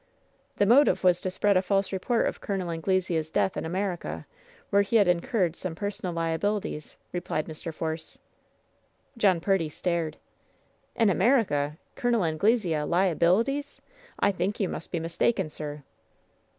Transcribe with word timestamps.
"The 0.57 0.65
motive 0.65 1.03
was 1.03 1.21
to 1.21 1.29
spread 1.29 1.55
a 1.57 1.61
false 1.61 1.91
renort 1.91 2.25
of 2.27 2.41
Col. 2.41 2.55
An 2.55 2.61
218 2.81 2.91
LOVE'S 2.91 3.07
BITTEREST 3.07 3.33
CUP 3.33 3.33
glesea^s 3.33 3.33
death 3.51 3.55
in 3.57 3.65
America, 3.65 4.25
where 4.71 4.81
he 4.81 4.95
had 4.95 5.07
incurred 5.07 5.55
some 5.55 5.75
personal 5.75 6.11
liabilities," 6.11 6.97
replied 7.11 7.45
Mr. 7.45 7.71
Force. 7.71 8.17
John 9.15 9.39
Purdy 9.39 9.69
stared. 9.69 10.17
"In 10.95 11.11
America— 11.11 11.77
Col. 11.95 12.23
Anglesea— 12.25 12.83
liabilities? 12.87 13.79
I 14.19 14.31
think 14.31 14.59
you 14.59 14.67
must 14.67 14.91
be 14.91 14.99
mistaken, 14.99 15.51
sir." 15.51 15.83